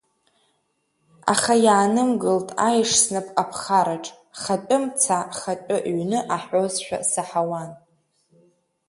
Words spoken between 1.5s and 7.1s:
иаанымгылт аеш снап аԥхараҿ, хатәы мца, хатәы ҩны, аҳәозшәа